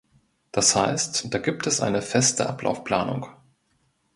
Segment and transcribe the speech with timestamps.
[0.51, 3.27] Das heißt, da gibt es eine feste Ablaufplanung.